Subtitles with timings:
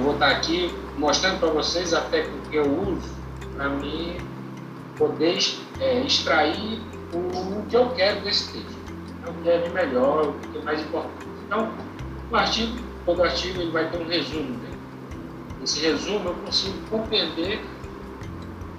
[0.00, 3.14] eu vou estar aqui mostrando para vocês a técnica que eu uso
[3.54, 4.16] para mim
[4.96, 5.38] poder
[5.78, 6.80] é, extrair
[7.12, 8.80] o, que eu quero desse texto.
[9.26, 11.26] É o que é de melhor, o que é mais importante.
[11.44, 11.70] Então,
[12.30, 14.48] o artigo, todo artigo ele vai ter um resumo.
[14.48, 14.70] Né?
[15.62, 17.62] Esse resumo eu consigo compreender,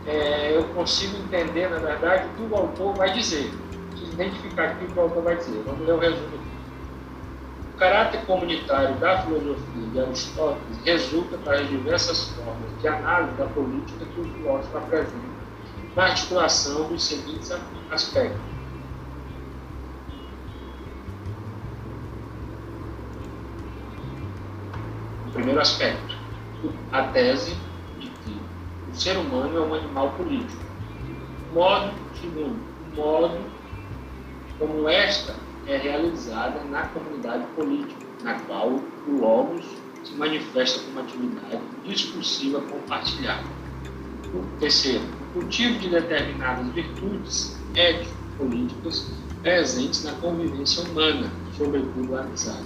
[0.07, 3.51] é, eu consigo entender, na verdade, o que o autor vai dizer.
[4.11, 5.61] Identificar aqui o que o autor vai dizer.
[5.67, 6.39] Vamos ler o resumo
[7.81, 14.21] caráter comunitário da filosofia de Aristóteles resulta das diversas formas de análise da política que
[14.21, 15.41] o filósofo apresenta
[15.95, 17.51] na articulação dos seguintes
[17.89, 18.39] aspectos.
[25.25, 26.15] O primeiro aspecto,
[26.91, 27.57] a tese
[27.97, 28.39] de que
[28.91, 30.61] o ser humano é um animal político.
[31.51, 32.59] Modo, segundo,
[32.95, 33.39] modo
[34.59, 35.33] como esta
[35.71, 38.69] é realizada na comunidade política, na qual
[39.07, 39.65] o Logos
[40.03, 43.43] se manifesta como atividade discursiva compartilhada.
[44.33, 52.65] O terceiro, o cultivo de determinadas virtudes ético-políticas presentes na convivência humana, sobretudo a amizade.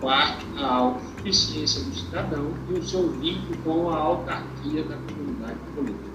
[0.00, 6.14] Quarto, a autossuficiência do cidadão e o seu vínculo com a autarquia da comunidade política.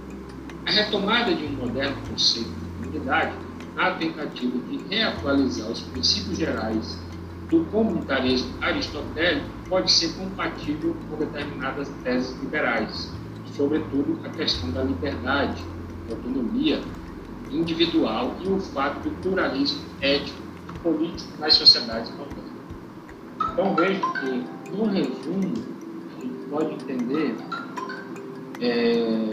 [0.66, 3.34] A retomada de um moderno conceito de comunidade
[3.80, 7.00] na tentativa de reatualizar os princípios gerais
[7.50, 13.10] do comunitarismo aristotélico pode ser compatível com determinadas teses liberais,
[13.56, 15.64] sobretudo a questão da liberdade,
[16.10, 16.82] da autonomia
[17.50, 20.38] individual e o fato do pluralismo ético
[20.76, 22.52] e político nas sociedades modernas.
[23.54, 25.54] Então vejo que, no resumo,
[26.18, 27.36] a gente pode entender
[28.60, 29.32] é,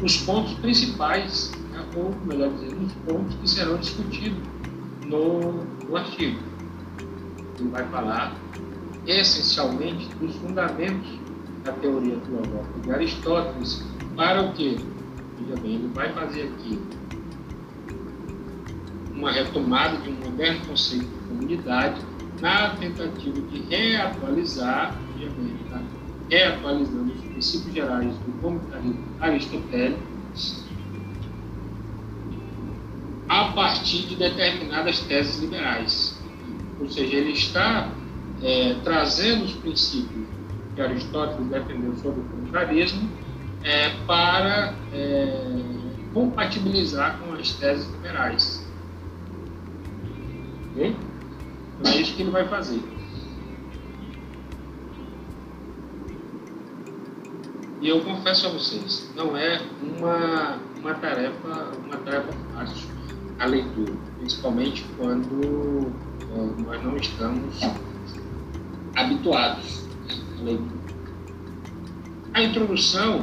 [0.00, 1.50] os pontos principais
[1.96, 4.38] ou, melhor dizendo, os pontos que serão discutidos
[5.06, 6.38] no, no artigo.
[7.58, 8.36] Ele vai falar
[9.06, 11.08] essencialmente dos fundamentos
[11.64, 13.84] da teoria filosófica de Aristóteles
[14.14, 14.76] para o quê?
[15.38, 16.80] Veja bem, ele vai fazer aqui
[19.14, 22.00] uma retomada de um moderno conceito de comunidade
[22.40, 25.80] na tentativa de reatualizar, veja bem, tá?
[26.30, 30.15] reatualizando os princípios gerais do comunitarismo aristotélico
[33.56, 36.22] partir de determinadas teses liberais.
[36.78, 37.90] Ou seja, ele está
[38.42, 40.26] é, trazendo os princípios
[40.74, 43.10] que Aristóteles defendeu sobre o comunitarismo
[43.64, 45.62] é, para é,
[46.12, 48.70] compatibilizar com as teses liberais.
[50.72, 50.94] Ok?
[51.80, 52.80] Então é isso que ele vai fazer.
[57.80, 62.95] E eu confesso a vocês, não é uma, uma tarefa uma tarefa fácil
[63.38, 67.60] a leitura, principalmente quando uh, nós não estamos
[68.94, 69.86] habituados
[70.38, 70.76] à leitura.
[72.32, 73.20] A introdução,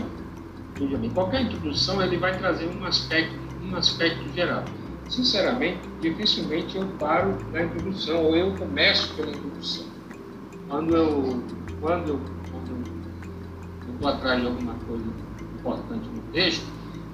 [0.77, 4.63] veja bem, qualquer introdução ele vai trazer um aspecto, um aspecto geral.
[5.09, 9.85] Sinceramente, dificilmente eu paro na introdução ou eu começo pela introdução.
[10.67, 11.43] Quando eu,
[11.81, 15.05] quando eu, atrás de alguma coisa
[15.59, 16.65] importante no texto,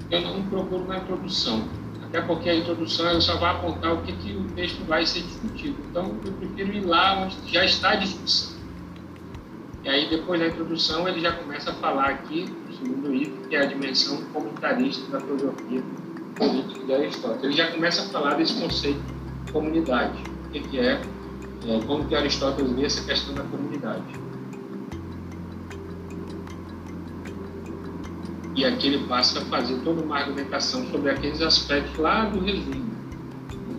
[0.10, 1.68] eu não procuro na introdução
[2.10, 5.22] até porque a introdução eu só vai apontar o que, que o texto vai ser
[5.22, 5.76] discutido.
[5.90, 8.58] Então, eu prefiro ir lá onde já está a discussão.
[9.84, 12.46] E aí, depois da introdução, ele já começa a falar aqui,
[12.78, 15.84] segundo item, que é a dimensão comunitarista da filosofia
[16.36, 17.44] política de Aristóteles.
[17.44, 19.02] Ele já começa a falar desse conceito
[19.46, 21.00] de comunidade, o que, que é,
[21.68, 24.04] é, como que Aristóteles vê essa questão da comunidade.
[28.60, 32.92] E aqui ele passa a fazer toda uma argumentação sobre aqueles aspectos lá do resumo,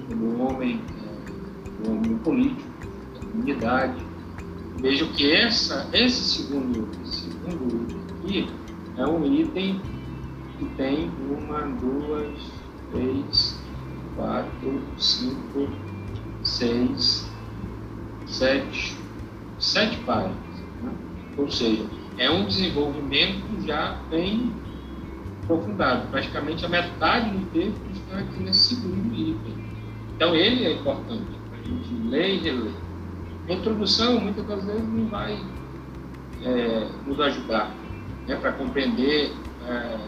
[0.09, 2.71] sobre o homem, é, o homem político,
[3.15, 4.03] a comunidade.
[4.81, 8.51] Vejo que essa, esse segundo, segundo item aqui
[8.97, 9.83] é um item
[10.59, 12.39] que tem uma, duas,
[12.91, 13.61] três,
[14.17, 15.69] quatro, cinco,
[16.43, 17.31] seis,
[18.27, 18.97] sete,
[19.59, 20.39] sete páginas.
[20.83, 20.91] Né?
[21.37, 21.85] Ou seja,
[22.17, 24.51] é um desenvolvimento já bem
[25.51, 26.07] aprofundado.
[26.09, 29.55] Praticamente a metade do texto está aqui nesse segundo item.
[30.15, 32.73] Então, ele é importante a gente ler e reler.
[33.49, 35.39] A introdução, muitas das vezes, não vai
[36.45, 37.75] é, nos ajudar
[38.29, 39.33] né, para compreender
[39.67, 39.99] é,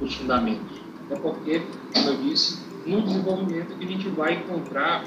[0.00, 0.80] os fundamentos.
[1.04, 1.62] Até porque,
[1.94, 5.04] como eu disse, no desenvolvimento é que a gente vai encontrar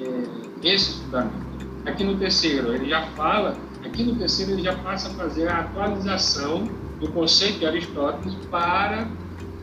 [0.00, 1.48] é, esses fundamentos.
[1.86, 5.60] Aqui no terceiro, ele já fala, aqui no terceiro ele já passa a fazer a
[5.60, 6.68] atualização
[7.00, 9.06] do conceito de Aristóteles para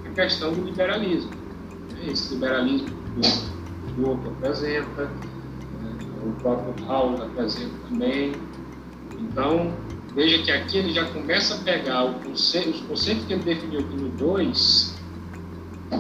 [0.06, 1.32] a questão do liberalismo.
[2.08, 8.34] Esse liberalismo que o Burke apresenta, né, o próprio House apresenta também.
[9.20, 9.74] Então,
[10.16, 13.98] Veja que aqui ele já começa a pegar conceito, os conceitos que ele definiu aqui
[13.98, 14.96] no 2,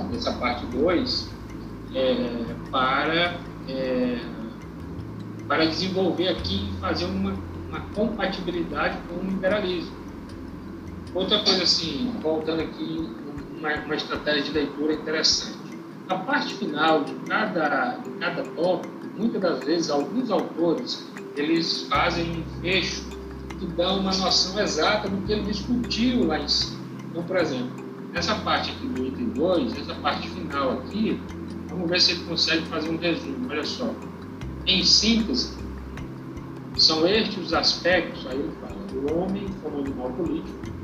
[0.09, 1.29] nessa parte 2,
[1.93, 3.35] é, para,
[3.67, 4.19] é,
[5.49, 7.33] para desenvolver aqui e fazer uma,
[7.67, 9.91] uma compatibilidade com o liberalismo.
[11.15, 13.09] Outra coisa assim, voltando aqui,
[13.57, 15.57] uma, uma estratégia de leitura interessante.
[16.09, 22.31] A parte final de cada, de cada tópico, muitas das vezes, alguns autores, eles fazem
[22.39, 23.01] um fecho
[23.57, 26.81] que dá uma noção exata do que ele discutiu lá em cima.
[27.09, 27.71] Então, por exemplo,
[28.11, 31.17] nessa parte aqui do item 2, essa parte final aqui,
[31.69, 33.49] vamos ver se ele consegue fazer um resumo.
[33.49, 33.89] Olha só.
[34.67, 35.53] Em síntese,
[36.75, 40.75] são estes os aspectos, aí ele fala, o homem como animal político,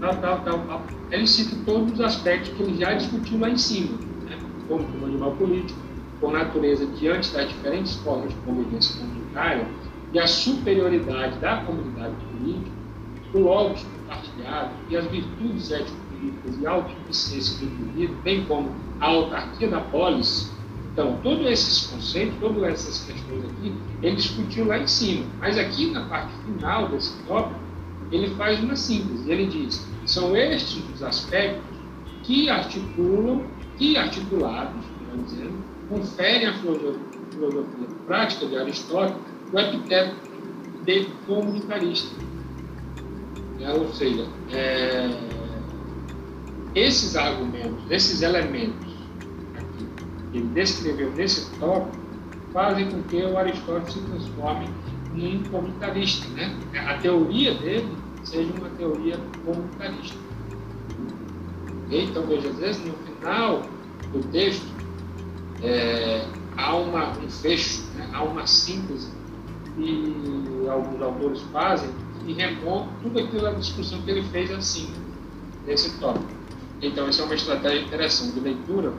[0.00, 0.82] tal, tal, tal, tal.
[1.10, 4.38] Ele cita todos os aspectos que ele já discutiu lá em cima, né?
[4.68, 5.78] como, como animal político,
[6.20, 9.66] por natureza diante das diferentes formas de convivência comunitária
[10.12, 12.70] e a superioridade da comunidade política,
[13.34, 18.70] o logos compartilhado e as virtudes ético-políticas e autossuficiência do indivíduo, bem como
[19.00, 20.52] a autarquia da polis.
[20.92, 25.26] Então, todos esses conceitos, todas essas questões aqui, ele discutiu lá em cima.
[25.38, 27.60] Mas aqui na parte final desse tópico,
[28.10, 29.30] ele faz uma síntese.
[29.30, 31.64] Ele diz: são estes os aspectos
[32.22, 33.44] que articulam,
[33.76, 34.84] que articulados,
[35.24, 39.16] dizendo, conferem a filosofia, prática de Aristóteles
[39.52, 40.16] o epiteto
[40.84, 42.16] de comunitarista.
[43.60, 45.08] É, ou seja, é,
[46.74, 48.92] esses argumentos, esses elementos
[49.54, 49.86] aqui,
[50.30, 51.96] que ele descreveu nesse tópico,
[52.52, 54.68] fazem com que o Aristóteles se transforme
[55.16, 56.28] em comunitarista.
[56.28, 56.54] Né?
[56.86, 57.88] A teoria dele
[58.24, 60.16] seja uma teoria comunitarista.
[61.90, 63.62] Então, veja, às vezes, no final
[64.12, 64.66] do texto,
[65.62, 66.26] é,
[66.56, 68.08] há uma, um fecho, né?
[68.12, 69.10] há uma síntese
[69.76, 71.90] que alguns autores fazem
[72.26, 74.90] e remontam tudo aquilo discussão que ele fez assim,
[75.66, 76.26] nesse tópico.
[76.82, 78.92] Então, essa é uma estratégia interessante de leitura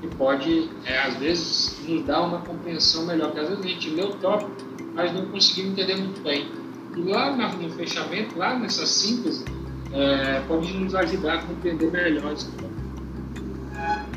[0.00, 3.90] que pode, é, às vezes, nos dar uma compreensão melhor, porque às vezes a gente
[3.90, 4.50] lê o tópico,
[4.98, 6.48] mas não conseguimos entender muito bem.
[6.96, 9.44] E lá no fechamento, lá nessa síntese,
[9.92, 12.68] é, pode nos ajudar a compreender melhor tópico.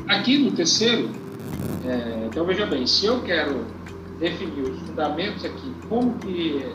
[0.08, 1.08] Aqui no terceiro,
[1.86, 3.64] é, então veja bem, se eu quero
[4.18, 6.66] definir os fundamentos aqui, como que,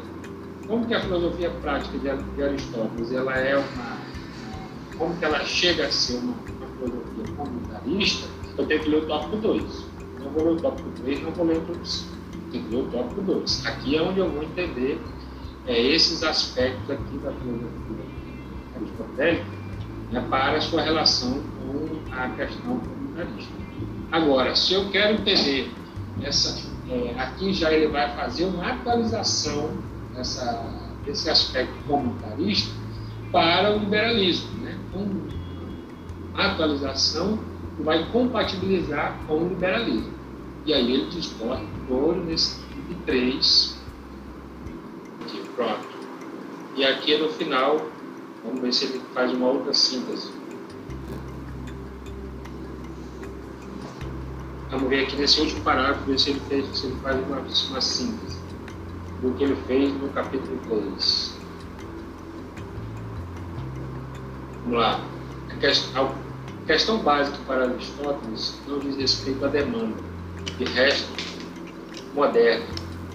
[0.66, 3.98] como que a filosofia prática de, Aristóteles ela é uma,
[4.98, 8.28] como que ela chega a ser uma, uma filosofia comunitarista,
[8.58, 9.86] eu tenho que ler o tópico 2.
[10.24, 12.17] Não vou ler o tópico 3, não vou ler o tópico
[12.58, 12.70] 5.
[12.70, 13.66] Tenho que ler o tópico 2.
[13.66, 15.02] Aqui é onde eu vou entender
[15.66, 18.06] é, esses aspectos aqui da filosofia
[18.76, 19.46] aristotélica
[20.12, 23.54] né, para a sua relação com a questão comunitarista.
[24.12, 25.72] Agora, se eu quero entender
[26.22, 29.72] essa é, aqui já ele vai fazer uma atualização
[30.16, 30.66] dessa,
[31.06, 32.74] desse aspecto comunitarista
[33.32, 34.78] para o liberalismo, né?
[34.94, 37.38] uma atualização
[37.76, 40.17] que vai compatibilizar com o liberalismo.
[40.68, 43.78] E aí ele discorre todo nesse tipo 3.
[45.22, 45.88] Aqui, pronto.
[46.76, 47.88] E aqui no final,
[48.44, 50.30] vamos ver se ele faz uma outra síntese.
[54.70, 57.82] Vamos ver aqui nesse último parágrafo, ver se ele, fez, se ele faz uma, uma
[57.82, 58.38] síntese
[59.22, 61.38] do que ele fez no capítulo 2.
[64.66, 65.00] Vamos lá.
[65.50, 66.12] A questão,
[66.62, 70.07] a questão básica para Aristóteles não diz respeito à demanda,
[70.58, 71.08] de resto
[72.14, 72.66] moderna,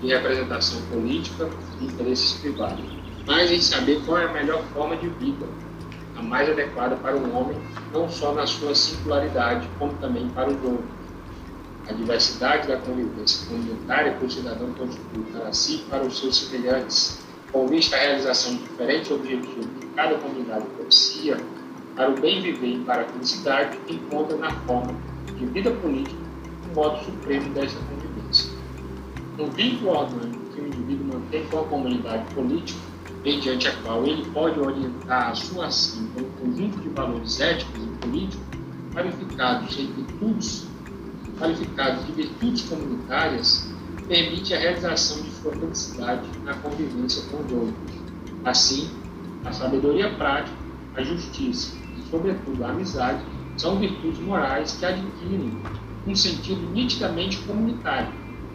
[0.00, 1.48] de representação política
[1.80, 2.84] e interesses privados,
[3.26, 5.46] mas em saber qual é a melhor forma de vida,
[6.16, 7.56] a mais adequada para o homem,
[7.92, 11.02] não só na sua singularidade, como também para os outros.
[11.88, 16.36] A diversidade da convivência comunitária que o cidadão constitui para si e para os seus
[16.36, 17.18] semelhantes,
[17.50, 21.36] com vista à realização de diferentes objetivos que cada comunidade propicia,
[21.96, 24.94] para o bem viver e para a felicidade, encontra na forma
[25.36, 26.21] de vida política o
[26.74, 28.50] modo supremo desta convivência.
[29.38, 32.80] Um vínculo orgânico que o indivíduo mantém com a comunidade política,
[33.24, 38.06] mediante a qual ele pode orientar a sua ação um conjunto de valores éticos e
[38.06, 38.46] políticos
[38.92, 40.66] qualificados em virtudes
[41.38, 43.72] qualificados de virtudes comunitárias
[44.06, 47.96] permite a realização de sua felicidade na convivência com os outros.
[48.44, 48.90] Assim,
[49.44, 50.56] a sabedoria prática,
[50.94, 53.22] a justiça e, sobretudo, a amizade
[53.56, 55.52] são virtudes morais que adquirem
[56.06, 58.12] um sentido nitidamente comunitário,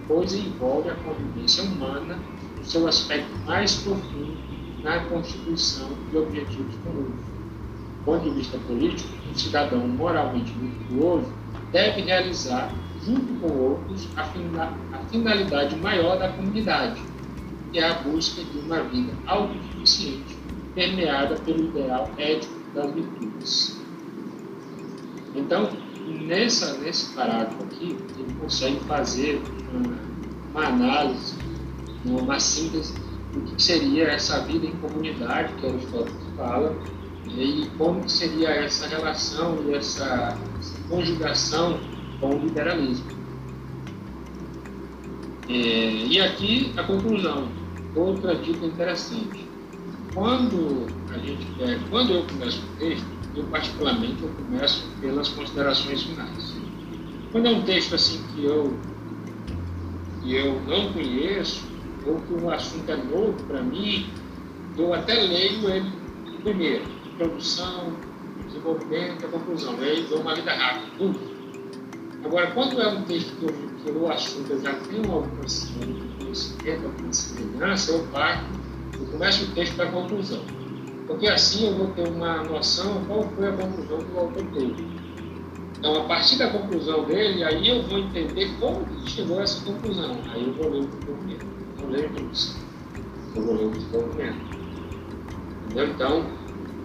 [0.07, 2.19] pois envolve a convivência humana
[2.57, 4.37] no seu aspecto mais profundo
[4.83, 7.07] na constituição de objetivos comuns.
[7.07, 11.27] Do ponto de vista político, um cidadão moralmente virtuoso
[11.71, 12.73] deve realizar,
[13.05, 14.23] junto com outros, a
[15.09, 17.01] finalidade maior da comunidade,
[17.71, 20.37] que é a busca de uma vida autossuficiente,
[20.73, 23.77] permeada pelo ideal ético das virtudes.
[25.35, 25.69] Então,
[26.07, 29.41] nessa, nesse parágrafo aqui, ele consegue fazer
[29.73, 29.97] uma,
[30.51, 31.35] uma análise,
[32.05, 32.93] uma síntese
[33.33, 36.75] do que seria essa vida em comunidade que Aristóteles fala
[37.35, 41.79] e como seria essa relação e essa, essa conjugação
[42.19, 43.05] com o liberalismo.
[45.49, 47.49] É, e aqui a conclusão,
[47.95, 49.47] outra dica interessante.
[50.13, 53.05] Quando a gente é, quando eu começo o texto,
[53.37, 56.55] eu particularmente eu começo pelas considerações finais.
[57.31, 58.77] Quando é um texto assim que eu
[60.21, 61.65] que eu não conheço
[62.05, 64.09] ou que um assunto é novo para mim,
[64.77, 65.91] eu até leio ele
[66.43, 67.93] primeiro, introdução,
[68.45, 69.75] desenvolvimento, a conclusão.
[69.79, 71.19] Aí dou uma lida rápida, tudo.
[72.23, 75.47] Agora, quando é um texto que eu que o assunto eu já tenho alguma
[76.17, 78.45] conhecimento, alguma semelhança, eu parto,
[78.99, 80.41] eu começo o texto para a conclusão.
[81.07, 84.75] Porque assim eu vou ter uma noção qual foi a conclusão que o autor teve.
[85.79, 89.63] Então, a partir da conclusão dele, aí eu vou entender como ele chegou a essa
[89.63, 90.17] conclusão.
[90.33, 91.45] Aí eu vou ler o desenvolvimento.
[91.79, 92.61] Não leio a introdução.
[93.35, 94.37] Eu vou ler o desenvolvimento.
[95.65, 95.87] Entendeu?
[95.87, 96.25] Então,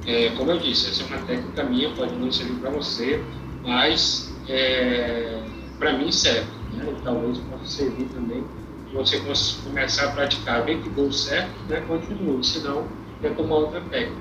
[0.07, 3.23] é, como eu disse, essa é uma técnica minha, pode não servir para você,
[3.65, 5.43] mas é,
[5.79, 6.95] para mim serve né?
[7.05, 8.45] talvez possa servir também
[8.93, 9.19] você
[9.65, 11.81] começar a praticar, ver que deu certo, né?
[11.89, 12.87] continue, senão
[13.23, 14.21] quer tomar outra técnica.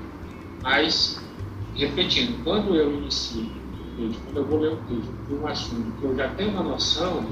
[0.62, 1.22] Mas,
[1.74, 3.62] repetindo, quando eu inicio
[4.24, 7.26] quando eu vou ler um texto de um assunto que eu já tenho uma noção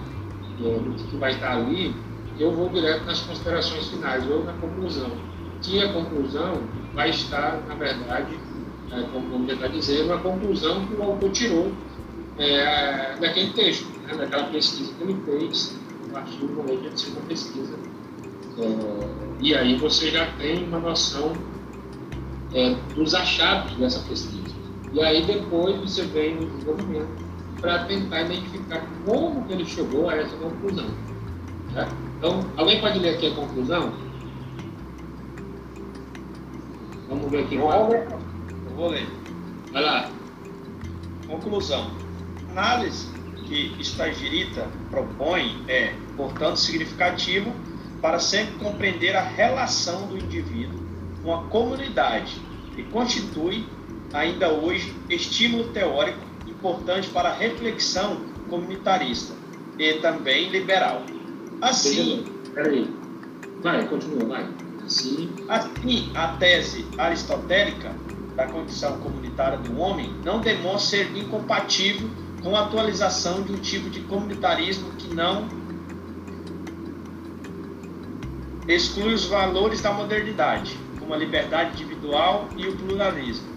[0.61, 1.95] é, do que vai estar ali,
[2.39, 5.11] eu vou direto nas considerações finais ou na conclusão.
[5.63, 6.63] Que a conclusão
[6.95, 8.39] vai estar, na verdade,
[8.91, 11.73] é, como já está dizendo, a conclusão que o autor tirou
[12.39, 15.79] é, daquele texto né, daquela pesquisa que ele fez,
[16.13, 17.79] um artigo de ser uma pesquisa.
[18.59, 19.09] É,
[19.41, 21.33] e aí você já tem uma noção
[22.55, 24.55] é, dos achados dessa pesquisa.
[24.93, 27.31] E aí depois você vem no desenvolvimento
[27.61, 30.87] para tentar identificar como que ele chegou a essa conclusão.
[31.73, 31.89] Né?
[32.19, 33.93] Então, alguém pode ler aqui a conclusão?
[37.09, 37.57] Vamos ver aqui.
[37.57, 38.09] Eu vou ler.
[38.11, 39.07] Eu vou ler.
[39.73, 40.11] Vai lá.
[41.27, 41.91] Conclusão.
[42.51, 43.09] Análise
[43.47, 47.53] que Stagirita propõe é, portanto, significativo
[48.01, 50.80] para sempre compreender a relação do indivíduo
[51.23, 52.41] com a comunidade
[52.77, 53.67] e constitui,
[54.13, 59.35] ainda hoje, estímulo teórico importante para a reflexão comunitarista
[59.79, 61.03] e também liberal.
[61.61, 62.25] Assim,
[62.55, 62.95] peraí,
[63.63, 64.49] vai, continua, vai.
[64.85, 67.95] Assim, assim, a tese aristotélica
[68.35, 72.11] da condição comunitária do homem não demonstra ser incompatível
[72.43, 75.47] com a atualização de um tipo de comunitarismo que não
[78.67, 80.79] exclui os valores da modernidade,
[81.11, 83.49] como a liberdade individual e o pluralismo,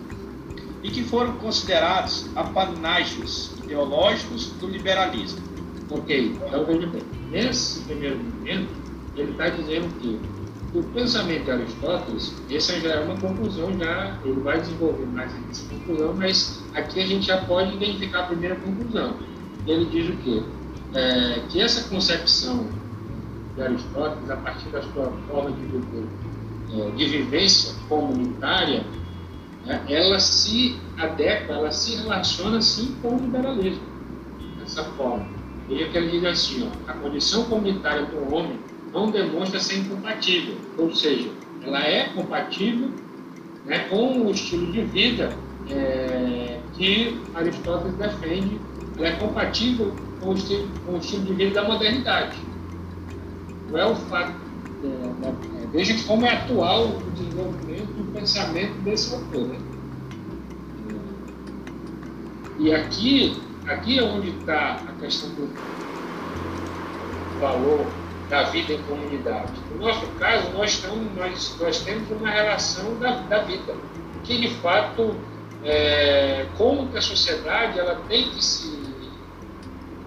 [0.82, 5.40] e que foram considerados apanágios ideológicos do liberalismo.
[5.92, 8.70] Ok, então veja bem, nesse primeiro momento,
[9.16, 10.20] ele está dizendo que
[10.76, 15.70] o pensamento de Aristóteles, essa já é uma conclusão, já ele vai desenvolver mais essa
[15.70, 19.16] conclusão, mas aqui a gente já pode identificar a primeira conclusão.
[19.68, 20.42] Ele diz o quê?
[20.96, 22.68] É, que essa concepção
[23.56, 26.08] de Aristóteles, a partir da sua forma de viver,
[26.96, 28.84] de vivência comunitária,
[29.68, 33.84] é, ela se adequa, ela se relaciona sim com o liberalismo,
[34.60, 35.26] dessa forma.
[35.68, 38.60] Veja que ele diz assim, ó, a condição comunitária do homem
[38.92, 41.30] não demonstra ser incompatível, ou seja,
[41.64, 42.92] ela é compatível
[43.66, 45.34] né, com o estilo de vida
[45.70, 48.60] é, que Aristóteles defende,
[48.98, 52.38] ela é compatível com o, estilo, com o estilo de vida da modernidade.
[53.70, 54.34] Não é o fato.
[54.84, 59.48] É, né, é, veja como é atual o desenvolvimento do pensamento desse autor.
[59.48, 59.58] Né?
[62.60, 65.52] E aqui, aqui é onde está a questão do
[67.40, 67.88] valor
[68.30, 69.52] da vida em comunidade.
[69.72, 73.76] No nosso caso, nós, estamos, nós, nós temos uma relação da, da vida,
[74.24, 75.16] que de fato,
[75.64, 78.72] é, como que a sociedade ela tem que se.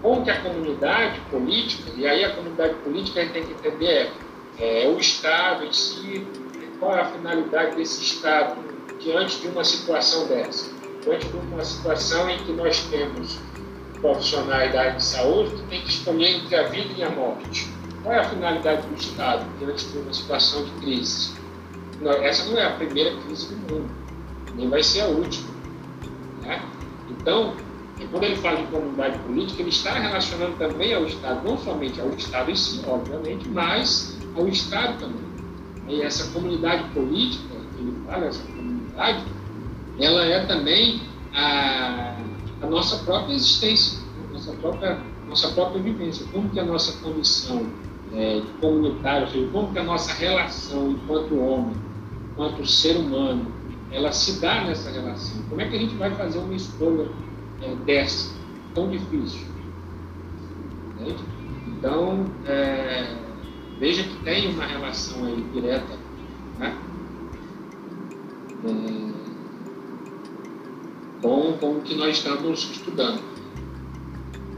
[0.01, 3.85] como que a comunidade política, e aí a comunidade política a gente tem que entender
[3.85, 4.11] é,
[4.59, 6.25] é o Estado em si,
[6.79, 8.57] qual é a finalidade desse Estado
[8.99, 10.71] diante de uma situação dessa,
[11.03, 13.37] diante de uma situação em que nós temos
[14.01, 17.77] profissionais da área de saúde que tem que escolher entre a vida e a morte
[18.07, 21.33] qual é a finalidade do Estado diante de uma situação de crise?
[21.99, 23.89] Não, essa não é a primeira crise do mundo,
[24.55, 25.49] nem vai ser a última.
[26.41, 26.61] Né?
[27.09, 27.53] Então,
[28.09, 32.09] quando ele fala de comunidade política, ele está relacionando também ao Estado, não somente ao
[32.11, 35.27] Estado em si, obviamente, mas ao Estado também.
[35.87, 39.23] E essa comunidade política, ele fala, essa comunidade,
[39.99, 41.01] ela é também
[41.33, 42.17] a,
[42.61, 46.25] a nossa própria existência, a nossa própria, nossa própria vivência.
[46.31, 47.65] Como que a nossa condição
[48.13, 51.75] é, seja, como que a nossa relação enquanto homem,
[52.31, 53.47] enquanto ser humano,
[53.91, 55.41] ela se dá nessa relação.
[55.49, 57.07] Como é que a gente vai fazer uma escolha
[57.61, 58.33] é, dessa,
[58.73, 59.41] tão difícil?
[60.99, 61.23] Entende?
[61.67, 63.26] Então, é,
[63.79, 65.97] veja que tem uma relação aí direta
[66.59, 66.75] né?
[68.65, 69.07] é,
[71.21, 73.21] com, com o que nós estamos estudando.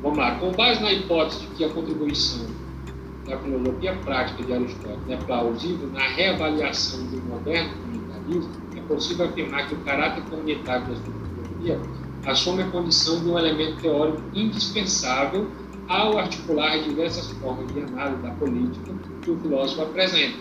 [0.01, 2.47] Vamos lá, com base na hipótese de que a contribuição
[3.27, 9.67] da filosofia prática de Aristóteles é plausível na reavaliação do moderno comunitarismo, é possível afirmar
[9.67, 11.79] que o caráter comunitário da filosofia
[12.25, 15.49] assume a condição de um elemento teórico indispensável
[15.87, 20.37] ao articular diversas formas de análise da política que o filósofo apresenta,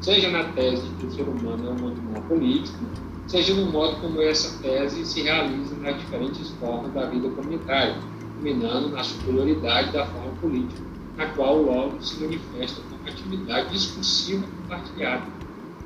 [0.00, 2.78] seja na tese de que o ser humano é um animal político,
[3.26, 7.96] seja no modo como essa tese se realiza nas diferentes formas da vida comunitária,
[8.34, 10.82] culminando na superioridade da forma política,
[11.16, 15.26] na qual logo se manifesta como atividade discursiva compartilhada,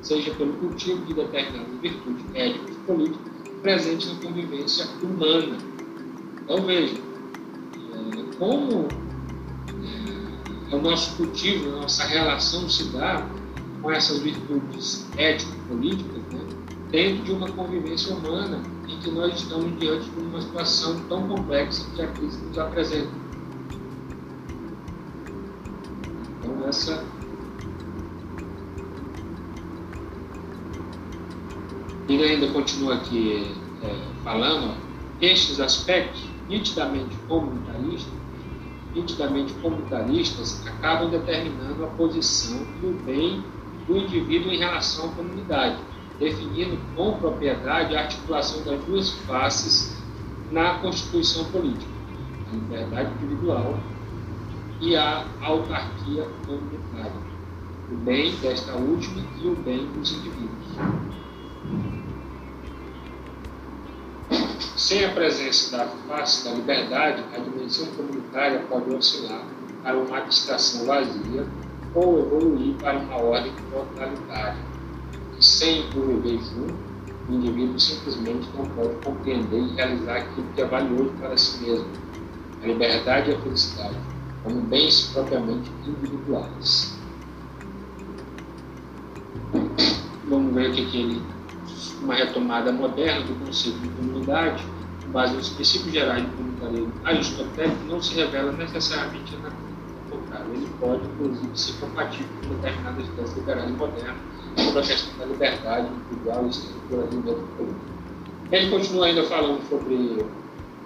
[0.01, 5.57] seja pelo cultivo de determinadas virtudes éticas políticas presentes na convivência humana.
[6.45, 8.87] Então veja, é, como
[9.85, 10.16] é,
[10.73, 13.27] o nosso cultivo, a nossa relação se dá
[13.83, 16.41] com essas virtudes ético-políticas, né,
[16.91, 21.87] dentro de uma convivência humana em que nós estamos diante de uma situação tão complexa
[21.95, 23.11] que a crise nos apresenta.
[26.41, 27.05] Então, essa
[32.09, 34.77] Ele ainda continua aqui é, falando,
[35.21, 38.13] estes aspectos nitidamente comunitaristas,
[38.97, 43.45] nitidamente comunitaristas acabam determinando a posição e o bem
[43.87, 45.77] do indivíduo em relação à comunidade,
[46.19, 50.03] definindo com propriedade a articulação das duas faces
[50.51, 51.93] na constituição política,
[52.51, 53.79] a liberdade individual
[54.81, 57.37] e a autarquia comunitária,
[57.93, 62.06] o bem desta última e o bem dos indivíduos.
[64.77, 69.43] Sem a presença da face da liberdade, a dimensão comunitária pode oscilar
[69.83, 71.47] para uma abstração vazia
[71.95, 74.59] ou evoluir para uma ordem totalitária.
[75.41, 76.75] Sem o junto,
[77.27, 81.89] o indivíduo simplesmente não pode compreender e realizar aquilo que é valioso para si mesmo,
[82.63, 83.97] a liberdade e a felicidade,
[84.45, 86.95] como bens propriamente individuais.
[90.29, 91.36] Vamos ver o que ele
[92.03, 94.65] uma retomada moderna do conceito de comunidade
[95.03, 99.37] com base nos princípios gerais do comunitarismo aristotélico não se revela necessariamente
[100.11, 100.53] contrário.
[100.53, 104.17] Ele pode, inclusive, ser compatível com determinadas ideias liberais modernas
[104.57, 107.97] sobre a questão da liberdade individual e estrutura do político.
[108.51, 110.25] Ele continua ainda falando sobre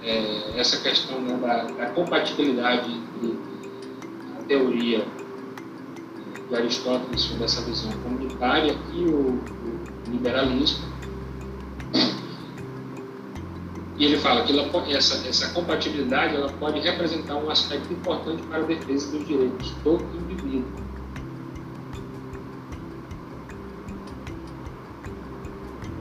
[0.03, 3.39] é, essa questão né, da, da, compatibilidade entre
[4.39, 5.05] a teoria
[6.49, 9.39] de Aristóteles sobre essa visão comunitária e o,
[10.11, 10.91] o liberalismo
[14.01, 18.61] e ele fala que ela, essa, essa compatibilidade ela pode representar um aspecto importante para
[18.61, 20.73] a defesa dos direitos do indivíduo.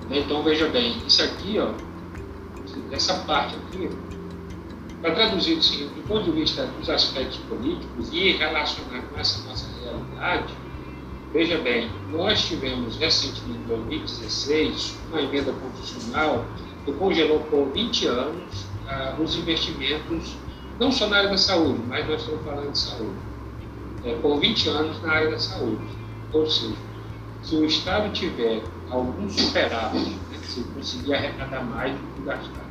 [0.10, 1.74] Então veja bem, isso aqui, ó,
[2.90, 3.90] essa parte aqui,
[5.02, 9.46] para traduzir o seguinte, do ponto de vista dos aspectos políticos e relacionar com essa
[9.46, 10.54] nossa realidade,
[11.34, 16.46] veja bem, nós tivemos recentemente, em 2016, uma emenda constitucional
[16.86, 20.36] que congelou por 20 anos ah, os investimentos,
[20.80, 23.18] não só na área da saúde, mas nós estamos falando de saúde,
[24.04, 25.82] é, por 20 anos na área da saúde.
[26.34, 26.76] Ou seja,
[27.44, 32.70] se o Estado tiver algum superávit, né, se conseguir arrecadar mais do que gastar,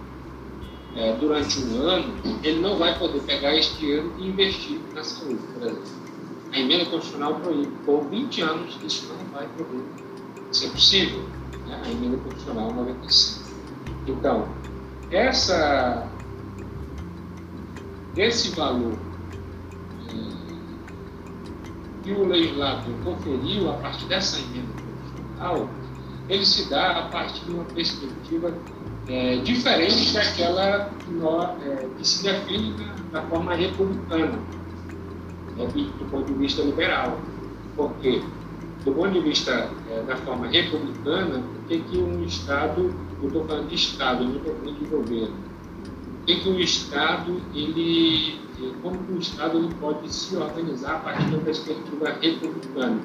[0.97, 5.41] é, durante um ano, ele não vai poder pegar esse dinheiro e investir na saúde,
[5.55, 6.08] por exemplo.
[6.53, 7.73] A emenda constitucional proíbe.
[7.85, 9.85] Por 20 anos, isso não vai poder
[10.51, 11.23] ser possível.
[11.67, 11.83] Né?
[11.85, 13.49] A emenda constitucional 95.
[14.07, 14.49] Então,
[15.11, 16.09] essa,
[18.17, 18.99] esse valor
[20.09, 20.15] é,
[22.03, 25.69] que o legislador conferiu a partir dessa emenda constitucional,
[26.29, 28.55] ele se dá a partir de uma perspectiva
[29.09, 34.39] é, diferente daquela que, é, que se define da, da forma republicana,
[35.59, 35.67] né,
[35.99, 37.19] do ponto de vista liberal.
[37.77, 38.23] Porque,
[38.85, 43.45] do ponto de vista é, da forma republicana, o que, que um Estado eu estou
[43.47, 45.37] falando de Estado, não estou falando de governo.
[46.23, 48.39] O que, que o Estado, ele,
[48.83, 53.01] como que o Estado ele pode se organizar a partir da perspectiva republicana?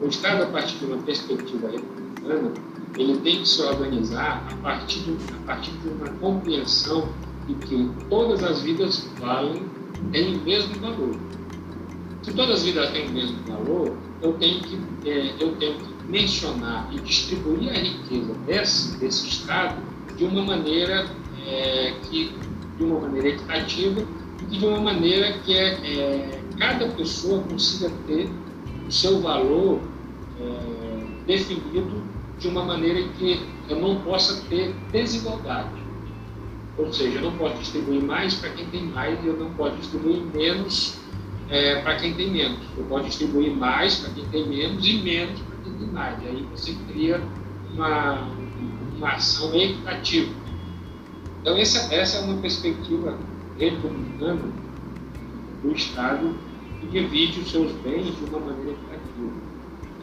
[0.00, 2.52] O Estado, a partir de uma perspectiva republicana,
[2.98, 7.08] ele tem que se organizar a partir de, a partir de uma compreensão
[7.46, 9.64] de que todas as vidas valem,
[10.12, 11.16] têm o mesmo valor.
[12.30, 16.06] Se todas as vidas têm o mesmo valor, eu tenho que, é, eu tenho que
[16.06, 19.82] mencionar e distribuir a riqueza desse, desse Estado
[20.16, 21.10] de uma maneira
[21.44, 22.32] é, que
[22.78, 24.06] de uma maneira equitativa
[24.48, 28.30] e de uma maneira que é, é cada pessoa consiga ter
[28.86, 29.80] o seu valor
[30.40, 32.00] é, definido
[32.38, 35.82] de uma maneira que eu não possa ter desigualdade.
[36.78, 39.74] Ou seja, eu não posso distribuir mais para quem tem mais e eu não posso
[39.78, 40.99] distribuir menos
[41.50, 42.58] é, para quem tem menos.
[42.76, 46.18] Eu posso distribuir mais para quem tem menos e menos para quem tem mais.
[46.24, 47.20] Aí você cria
[47.74, 48.28] uma,
[48.96, 50.32] uma ação equitativa.
[51.40, 53.18] Então, essa, essa é uma perspectiva
[53.58, 54.42] republicana
[55.62, 56.34] do Estado
[56.80, 59.50] que divide os seus bens de uma maneira equitativa.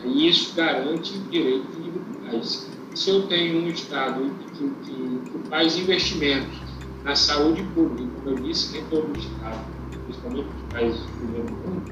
[0.03, 2.69] E isso garante direitos individuais.
[2.93, 6.57] Se eu tenho um Estado que, que, que faz investimentos
[7.03, 9.76] na saúde pública, como eu disse, nem todo Estado,
[10.07, 11.83] principalmente os países do primeiro mundo,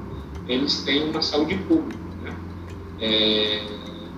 [0.48, 2.00] eles têm uma saúde pública.
[2.22, 2.34] Né?
[3.00, 3.62] É,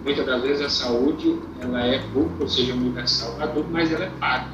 [0.05, 4.05] muitas das vezes a saúde ela é pública, ou seja, universal para todos, mas ela
[4.05, 4.51] é paga.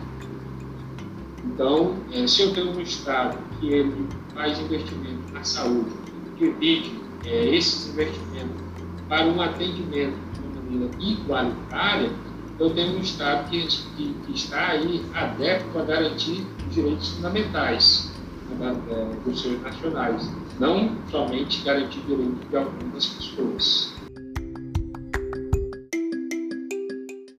[1.44, 5.90] Então, é, se eu tenho um Estado que ele faz investimento na saúde,
[6.38, 8.64] divide é, esses investimentos
[9.08, 12.10] para um atendimento de uma maneira igualitária,
[12.58, 18.13] eu tenho um Estado que, que, que está aí adepto a garantir os direitos fundamentais
[19.24, 23.93] dos seus nacionais, não somente garantir direitos de algumas pessoas.